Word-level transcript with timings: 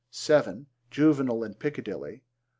(7) 0.09 0.65
Juvenal 0.89 1.43
in 1.43 1.53
Piccadilly. 1.53 2.23